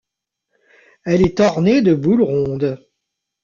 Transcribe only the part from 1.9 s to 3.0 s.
boules rondes.